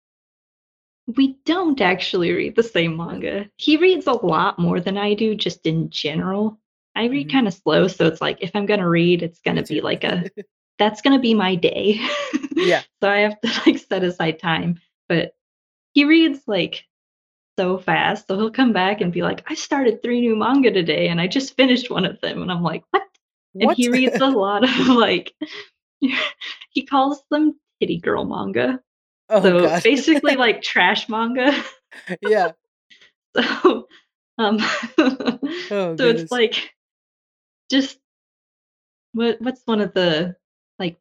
[1.08, 3.50] We don't actually read the same manga.
[3.58, 6.60] He reads a lot more than I do, just in general.
[6.96, 7.32] I read Mhm.
[7.32, 10.26] kind of slow, so it's like if I'm gonna read, it's gonna be like a
[10.80, 12.00] that's gonna be my day.
[12.56, 12.84] Yeah.
[13.04, 14.80] so I have to like set aside time.
[15.10, 15.36] But
[15.94, 16.86] he reads like
[17.60, 18.28] so fast.
[18.28, 21.28] So he'll come back and be like, I started three new manga today and I
[21.28, 22.42] just finished one of them.
[22.42, 23.04] And I'm like, what?
[23.60, 25.34] And he reads a lot of like
[26.72, 28.82] he calls them titty girl manga.
[29.32, 29.84] Oh So god.
[29.84, 31.54] basically like trash manga.
[32.22, 32.54] yeah.
[33.36, 33.88] So
[34.38, 34.60] um
[35.70, 36.24] Oh so goodness.
[36.24, 36.74] it's like
[37.72, 38.00] just
[39.14, 40.36] what what's one of the
[40.80, 41.00] like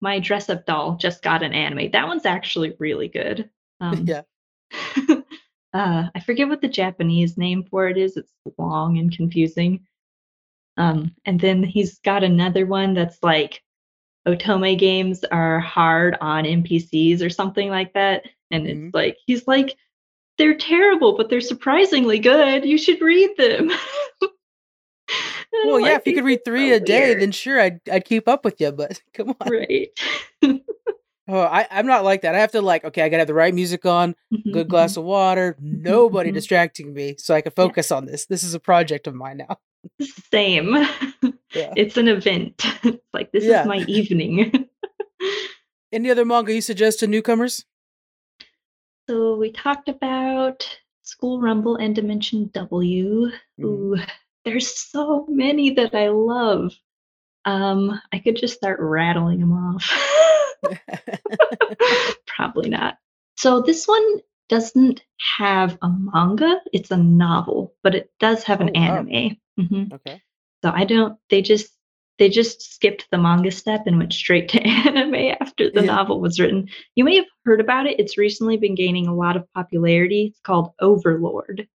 [0.00, 1.90] my dress up doll just got an anime.
[1.92, 3.50] That one's actually really good.
[3.80, 4.22] Um yeah.
[5.74, 8.16] uh I forget what the Japanese name for it is.
[8.16, 9.86] It's long and confusing.
[10.76, 13.62] Um and then he's got another one that's like
[14.26, 18.24] Otome games are hard on NPCs or something like that.
[18.50, 18.94] And it's Mhm.
[18.94, 19.76] like he's like
[20.38, 22.64] they're terrible, but they're surprisingly good.
[22.64, 23.70] You should read them.
[25.64, 25.92] Well, I'm yeah.
[25.92, 28.28] like, If you could read three so a day, weird." then sure, I'd I'd keep
[28.28, 28.72] up with you.
[28.72, 29.50] But come on.
[29.50, 29.88] right.
[31.28, 32.34] Oh, I I'm not like that.
[32.34, 34.70] I have to like, okay, I gotta have the right music on, Mhm, good mhm.
[34.70, 36.34] glass of water, nobody mhm.
[36.34, 37.64] distracting me, so I can Yeah.
[37.64, 38.26] focus on this.
[38.26, 39.58] This is a project of mine now.
[40.32, 40.76] Same.
[41.56, 41.72] Yeah.
[41.76, 42.62] it's an event.
[42.84, 43.62] It's like this Yeah.
[43.62, 44.68] is my evening.
[45.92, 47.64] Any other manga you suggest to newcomers?
[49.08, 50.68] so we talked about
[51.02, 53.30] School Rumble and Dimension W.
[53.60, 53.64] Mhm.
[53.64, 53.96] Ooh,
[54.44, 56.74] there's so many that I love.
[57.44, 59.88] Um, I could just start rattling them off.
[62.26, 62.98] Probably not.
[63.36, 65.02] So this one doesn't
[65.38, 68.96] have a manga; it's a novel, but it does have an Oh, wow.
[68.98, 69.36] anime.
[69.58, 69.92] Mhm.
[69.92, 70.20] okay.
[70.64, 71.18] So I don't.
[71.30, 71.72] They just
[72.18, 75.86] they just skipped the manga step and went straight to anime after the Yeah.
[75.86, 76.68] novel was written.
[76.94, 77.98] You may have heard about it.
[78.00, 80.28] It's recently been gaining a lot of popularity.
[80.30, 81.68] It's called Overlord.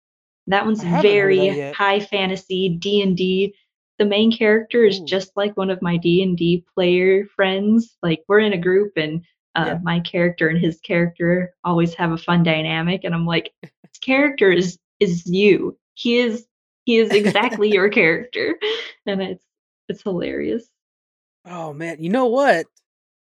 [0.47, 3.53] That one's I haven't heard of very that high fantasy D and D.
[3.99, 5.05] The main character is Ooh.
[5.05, 7.97] just like one of my D and D player friends.
[8.01, 9.23] Like we're in a group, and
[9.55, 9.79] uh, Yeah.
[9.83, 13.01] my character and his character always have a fun dynamic.
[13.03, 15.77] And I'm like, this character is is you.
[15.95, 16.45] He is
[16.85, 18.57] he is exactly your character,
[19.05, 19.45] and it's
[19.89, 20.69] it's hilarious.
[21.45, 22.67] Oh man, you know what?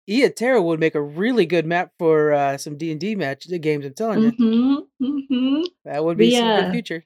[0.09, 3.59] Eoterra would make a really good map for uh, some D and D match the
[3.59, 3.85] games.
[3.85, 7.05] I'm telling you, hmm hmm that would be We, some good uh, future.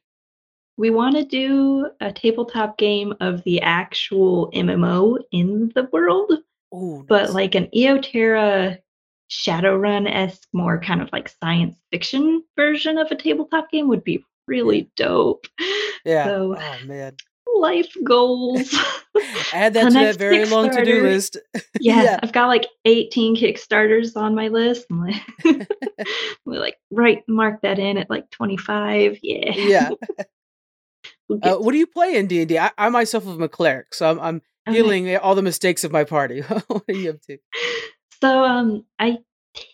[0.77, 6.31] We want to do a tabletop game of the actual MMO in the world,
[6.71, 8.77] Oh, but like an Eoterra
[9.29, 14.23] Shadowrun esque, more kind of like science fiction version of a tabletop game would be
[14.47, 15.47] really dope.
[16.05, 16.25] yeah.
[16.25, 17.15] So oh man,
[17.55, 18.73] life goals.
[19.53, 21.37] add that to that very long to do list.
[21.79, 22.19] Yeah, Yeah.
[22.23, 24.85] I've got like 18 Kickstarters on my list.
[24.89, 25.21] Like,
[26.45, 29.19] we like right mark that in at like 25.
[29.21, 29.51] Yeah.
[29.55, 29.89] yeah.
[31.29, 33.93] We'll Uh, what do you play in D and I I myself am a cleric,
[33.93, 34.75] so I'm, I'm Okay.
[34.77, 36.41] healing all the mistakes of my party.
[36.41, 37.37] what are you up to?
[38.21, 39.19] So um I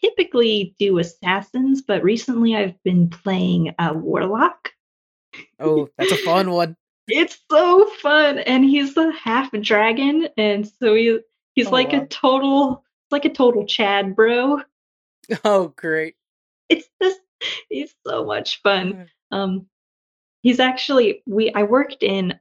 [0.02, 4.70] typically do assassins, but recently I've been playing a warlock.
[5.60, 6.76] Oh, that's a fun one.
[7.10, 11.20] It's so fun and he's a half dragon and so he
[11.54, 14.62] he's Oh, like a total like a total Chad bro.
[15.44, 16.16] Oh, great.
[16.70, 17.20] It's just
[17.70, 18.94] he's so much fun.
[18.94, 19.38] Mm.
[19.38, 19.68] Um
[20.44, 22.40] he's actually we I worked in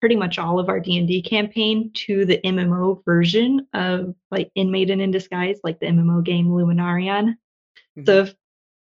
[0.00, 5.00] pretty much all of our D&D campaign to the MMO version of like In Maiden
[5.00, 7.34] in Disguise, like the MMO game Luminarion.
[7.98, 8.06] Mhm.
[8.06, 8.26] So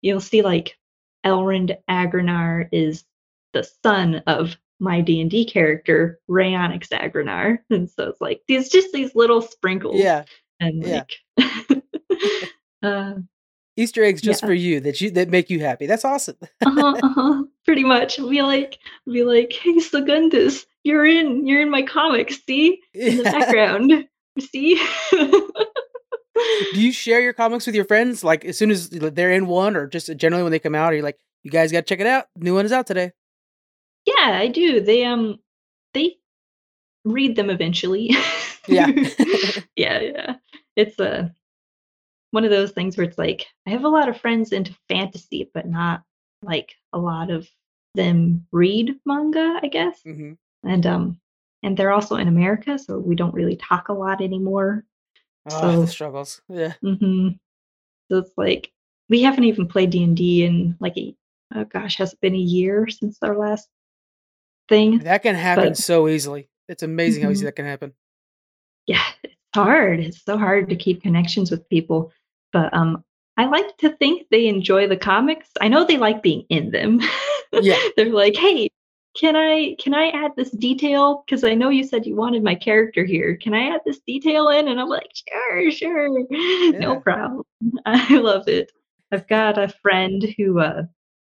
[0.03, 0.77] you'll see like
[1.25, 3.05] Elrond Agrenar is
[3.53, 7.59] the son of my D&D character, Rayonix Agrenar.
[7.71, 9.97] And so it's like these just these little sprinkles.
[10.01, 10.25] Yeah,
[10.61, 11.03] And yeah.
[11.39, 11.83] like
[12.83, 13.15] uh,
[13.77, 14.47] Easter eggs just Yeah.
[14.49, 15.87] for you that you that make you happy.
[15.87, 16.37] That's awesome.
[16.65, 18.19] uh-huh, uh-huh, pretty much.
[18.19, 18.79] Be like
[19.11, 22.81] be like, hey Segundus, you're in you're in my comics, see?
[22.95, 24.09] In the background.
[24.41, 24.81] See?
[26.73, 28.23] Do you share your comics with your friends?
[28.23, 30.97] Like as soon as they're in one, or just generally when they come out, are
[30.97, 32.27] you like, you guys got to check it out?
[32.37, 33.11] New one is out today.
[34.05, 34.81] Yeah, I do.
[34.81, 35.41] They um
[35.93, 36.17] they
[37.05, 38.15] read them eventually.
[38.69, 38.87] Yeah.
[39.77, 40.35] yeah, yeah.
[40.77, 41.35] It's a
[42.31, 45.51] one of those things where it's like I have a lot of friends into fantasy,
[45.53, 46.03] but not
[46.43, 47.49] like a lot of
[47.95, 50.01] them read manga, I guess.
[50.03, 51.21] hmm And um
[51.63, 54.85] and they're also in America, so we don't really talk a lot anymore.
[55.51, 56.41] Oh, So- the struggles.
[56.49, 56.75] Yeah.
[56.83, 57.29] hmm
[58.11, 58.71] So it's like
[59.09, 61.15] we haven't even played D and D in like a
[61.55, 63.69] oh gosh, has it been a year since our last
[64.69, 64.99] thing?
[65.01, 66.49] That can happen But- so easily.
[66.69, 67.47] It's amazing how easy Mhm.
[67.49, 67.95] that can happen.
[68.87, 70.01] Yeah, it's hard.
[70.01, 72.13] It's so hard to keep connections with people.
[72.53, 73.05] But um
[73.37, 75.49] I like to think they enjoy the comics.
[75.61, 77.01] I know they like being in them.
[77.53, 77.79] Yeah.
[77.97, 78.69] They're like, "Hey,
[79.19, 81.25] can I can I add this detail?
[81.27, 83.37] Because I know you said you wanted my character here.
[83.37, 86.09] Can I add this detail in?" And I'm like, "Sure, sure.
[86.79, 87.01] No Yeah.
[87.01, 87.45] problem."
[87.87, 88.71] I love it.
[89.13, 90.83] I've got a friend who uh,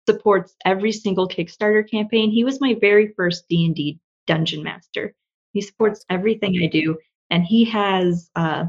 [0.08, 2.30] supports every single Kickstarter campaign.
[2.30, 5.14] He was my very first D&D dungeon master.
[5.52, 6.96] He supports everything I do,
[7.30, 8.66] and he has uh,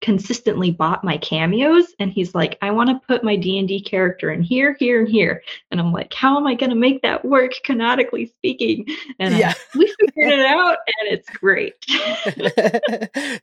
[0.00, 4.42] consistently bought my cameos and he's like i want to put my d&d character in
[4.42, 7.52] here here and here and i'm like how am i going to make that work
[7.64, 8.86] canonically speaking
[9.18, 9.54] and uh, Yeah.
[9.74, 11.74] we figured it out and it's great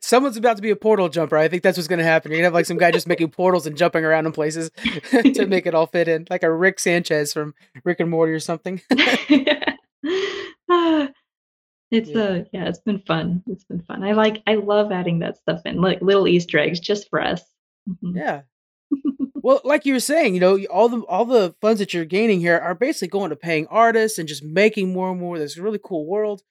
[0.00, 1.36] Someone's about to be a portal jumper.
[1.36, 2.30] I think that's what's going to happen.
[2.30, 4.70] You're going to have like some guy just making portals and jumping around in places
[5.10, 8.40] to make it all fit in, like a Rick Sanchez from Rick and Morty or
[8.40, 8.80] something.
[10.70, 11.08] Ah,
[11.90, 12.22] it's Yeah.
[12.22, 15.60] uh yeah it's been fun it's been fun i like i love adding that stuff
[15.64, 17.42] in like little easter eggs just for us
[17.88, 18.16] Mhm.
[18.16, 18.42] Yeah.
[19.42, 22.40] Well, like you were saying, you know, all the all the funds that you're gaining
[22.40, 25.56] here are basically going to paying artists and just making more and more of this
[25.56, 26.42] really cool world.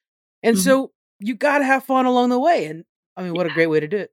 [0.41, 0.61] And Mhm.
[0.61, 2.65] so you got to have fun along the way.
[2.65, 2.85] And
[3.17, 4.11] I mean, what a great way to do it.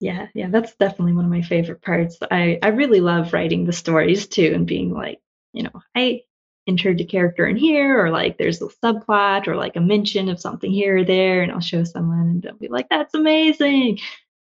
[0.00, 2.16] Yeah, yeah, that's definitely one of my favorite parts.
[2.30, 5.20] I I really love writing the stories too and being like,
[5.52, 6.22] you know, I
[6.68, 10.38] entered a character in here or like there's a subplot or like a mention of
[10.38, 13.98] something here or there and I'll show someone and they'll be like, that's amazing.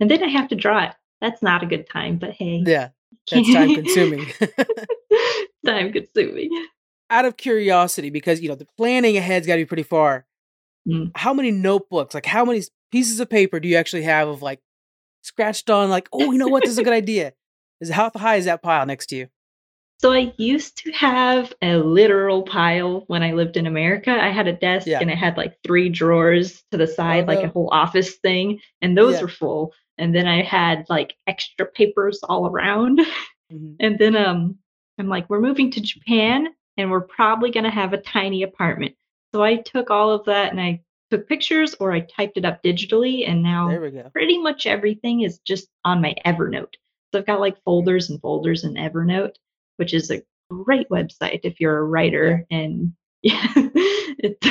[0.00, 0.94] And then I have to draw it.
[1.20, 2.62] That's not a good time, but hey.
[2.64, 2.88] Yeah,
[3.30, 4.26] that's time consuming.
[5.66, 6.66] time consuming.
[7.10, 10.26] Out of curiosity, because you know the planning ahead's got to be pretty far.
[10.88, 11.10] Mm.
[11.16, 14.60] How many notebooks, like how many pieces of paper do you actually have of like
[15.22, 15.90] scratched on?
[15.90, 16.62] Like, oh, you know what?
[16.62, 17.32] This is a good idea.
[17.80, 19.28] Is how high is that pile next to you?
[20.00, 24.12] So I used to have a literal pile when I lived in America.
[24.12, 25.00] I had a desk Yeah.
[25.00, 28.96] and it had like three drawers to the side, like a whole office thing, and
[28.96, 29.22] those Yeah.
[29.22, 29.72] were full.
[29.98, 33.00] And then I had like extra papers all around.
[33.52, 33.76] Mhm.
[33.80, 34.58] And then um
[34.98, 38.94] I'm like, we're moving to Japan and we're probably gonna have a tiny apartment.
[39.34, 40.80] So I took all of that and I
[41.10, 44.10] took pictures or I typed it up digitally and now There we go.
[44.12, 46.74] pretty much everything is just on my Evernote.
[47.12, 49.34] So I've got like folders and folders in Evernote,
[49.78, 54.46] which is a great website if you're a writer and yeah, it's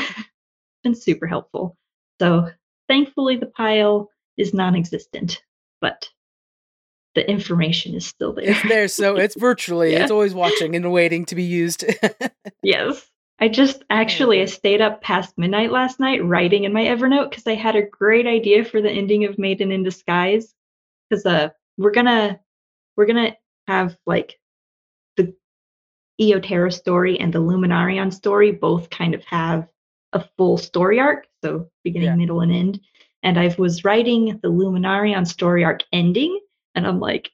[0.84, 1.78] been super helpful.
[2.20, 2.50] So
[2.88, 5.42] thankfully the pile is non-existent,
[5.82, 6.10] but
[7.16, 8.52] the information is still there.
[8.52, 9.94] It's there, so it's virtually.
[9.94, 10.04] Yeah.
[10.04, 11.84] It's always watching and waiting to be used.
[12.64, 13.10] yes.
[13.40, 17.46] I just actually I stayed up past midnight last night writing in my Evernote because
[17.46, 20.54] I had a great idea for the ending of Maiden in Disguise.
[21.10, 22.40] Because uh we're gonna
[22.96, 23.36] we're gonna
[23.68, 24.40] have like
[26.22, 29.68] Eoterra story and the Luminarion story both kind of have
[30.14, 32.16] a full story arc, so beginning, Yeah.
[32.16, 32.80] middle, and end.
[33.24, 36.40] And I was writing the Luminarion story arc ending,
[36.76, 37.30] and I'm like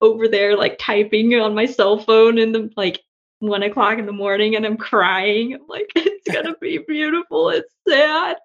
[0.00, 3.00] over there like typing on my cell phone in the like
[3.40, 5.54] one o'clock in the morning and I'm crying.
[5.54, 7.50] I'm like, it's gonna be beautiful.
[7.50, 8.36] It's sad.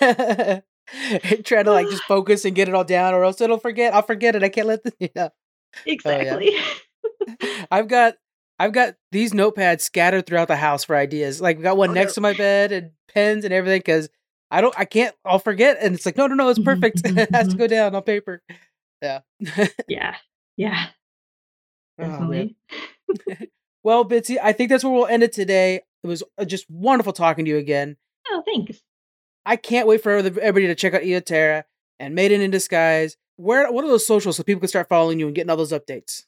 [1.44, 3.94] Trying to like just focus and get it all down, or else it'll forget.
[3.94, 4.42] I'll forget it.
[4.42, 5.28] I can't let the oh, yeah.
[5.86, 6.56] exactly.
[7.70, 8.14] I've got
[8.60, 11.40] I've got these notepads scattered throughout the house for ideas.
[11.40, 12.14] Like we got one Oh, next no.
[12.14, 14.10] to my bed and pens and everything because
[14.50, 17.00] I don't I can't I'll forget and it's like no no no it's perfect.
[17.04, 18.42] it has to go down on paper.
[19.00, 19.20] Yeah.
[19.88, 20.16] yeah.
[20.58, 20.88] Yeah.
[21.98, 22.04] Oh.
[22.04, 22.56] Definitely.
[23.82, 25.76] Well, Bitsy, I think that's where we'll end it today.
[26.04, 27.96] It was uh, just wonderful talking to you again.
[28.28, 28.80] oh, thanks.
[29.46, 31.64] I can't wait for everybody to check out Eoterra
[31.98, 33.16] and Maiden in Disguise.
[33.36, 35.72] Where what are those socials so people can start following you and getting all those
[35.72, 36.24] updates?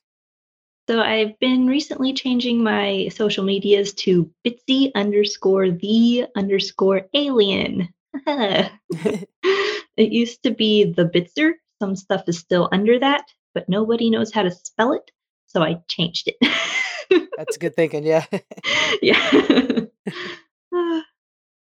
[0.88, 7.88] So I've been recently changing my social medias to Bitsy underscore the underscore alien.
[8.26, 9.28] it
[9.96, 11.52] used to be the Bitzer.
[11.80, 15.10] Some stuff is still under that, but nobody knows how to spell it,
[15.46, 16.36] so I changed it.
[17.36, 18.26] That's good thinking, yeah.
[19.02, 19.30] yeah.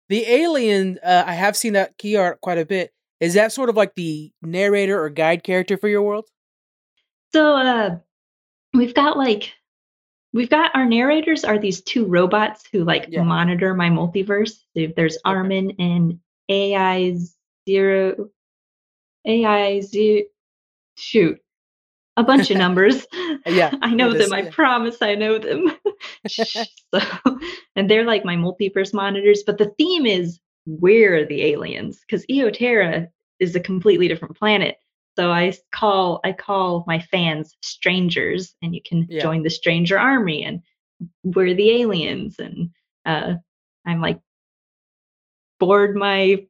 [0.08, 2.92] the alien, uh, I have seen that key art quite a bit.
[3.20, 6.28] Is that sort of like the narrator or guide character for your world?
[7.34, 7.98] so uh
[8.74, 9.52] we've got like
[10.32, 13.22] we've got our narrators are these two robots who like Yeah.
[13.22, 14.58] monitor my multiverse.
[14.74, 16.18] There's Armin and
[16.48, 17.16] AI
[17.68, 18.28] zero
[19.26, 20.22] AI zero
[20.96, 21.38] shoot.
[22.16, 23.06] A bunch of numbers.
[23.46, 24.22] Yeah, I know them.
[24.22, 24.50] is, I yeah.
[24.50, 25.76] promise I know them.
[26.28, 27.00] so
[27.76, 33.08] and they're like my multiverse monitors, but the theme is we're the aliens because Eoterra
[33.40, 34.76] is a completely different planet.
[35.16, 39.22] So I call I call my fans strangers, and you can Yeah.
[39.22, 40.60] join the stranger army, and
[41.22, 42.36] we're the aliens.
[42.38, 42.70] And
[43.06, 43.34] uh,
[43.86, 44.20] I'm like
[45.60, 46.44] board my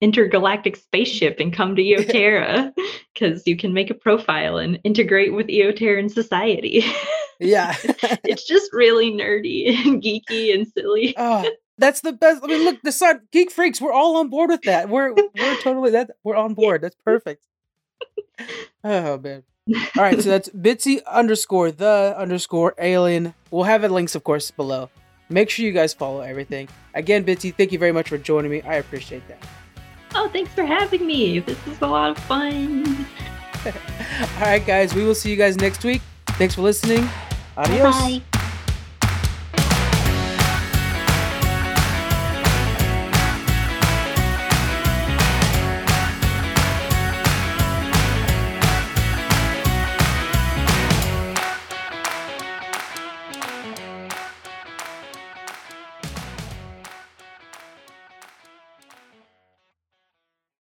[0.00, 2.72] intergalactic spaceship and come to Eoterra
[3.14, 6.84] because you can make a profile and integrate with Eoterran society.
[7.38, 7.74] Yeah.
[8.24, 11.14] it's just really nerdy and geeky and silly.
[11.16, 11.44] Oh,
[11.78, 12.42] that's the best.
[12.42, 13.80] I mean, look, the sun geek freaks.
[13.80, 14.88] We're all on board with that.
[14.88, 16.12] We're we're totally that.
[16.24, 16.80] We're on board.
[16.80, 17.46] That's perfect.
[18.84, 19.42] Oh man.
[19.96, 23.34] All right, so that's Bitsy underscore the underscore alien.
[23.50, 24.90] We'll have it links, of course, below.
[25.28, 26.68] Make sure you guys follow everything.
[26.94, 28.62] Again, Bitsy, thank you very much for joining me.
[28.62, 29.38] I appreciate that.
[30.14, 31.40] Oh, thanks for having me.
[31.40, 33.06] This is a lot of fun.
[33.66, 36.00] All right, guys, we will see you guys next week.
[36.28, 37.08] Thanks for listening.
[37.56, 37.94] Adios.
[37.96, 38.22] Bye.